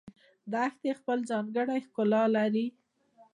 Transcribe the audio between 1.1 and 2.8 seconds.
ځانګړی ښکلا لري